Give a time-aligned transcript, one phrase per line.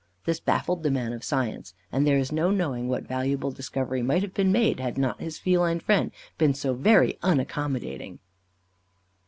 [0.25, 4.23] This baffled the man of science, and there is no knowing what valuable discovery might
[4.23, 8.17] have been made, had not his feline friend been so very unaccommodating.